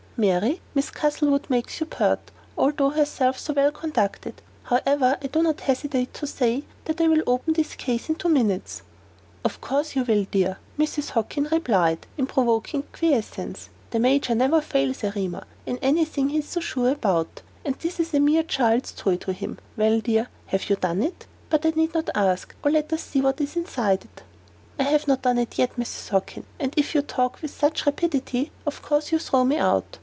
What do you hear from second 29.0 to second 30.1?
you throw me out.